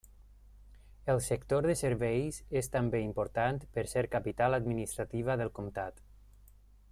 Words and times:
El 1.13 1.19
sector 1.25 1.67
de 1.71 1.75
serveis 1.81 2.39
és 2.61 2.69
també 2.77 3.01
important 3.09 3.61
per 3.77 3.85
ser 3.93 4.05
capital 4.17 4.59
administrativa 4.59 5.37
del 5.43 5.53
comtat. 5.61 6.03